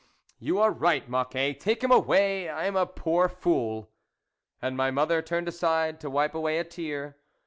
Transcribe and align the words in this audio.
"You 0.39 0.57
are 0.57 0.71
right, 0.71 1.07
Mocquet! 1.07 1.59
take 1.59 1.83
him 1.83 1.91
away! 1.91 2.49
I 2.49 2.65
am 2.65 2.75
a 2.75 2.87
poor 2.87 3.29
fool." 3.29 3.91
And 4.59 4.75
my 4.75 4.89
mother 4.89 5.21
turned 5.21 5.47
aside, 5.47 5.99
to 6.01 6.09
wipe 6.09 6.33
away 6.33 6.57
a 6.57 6.63
tear. 6.63 7.17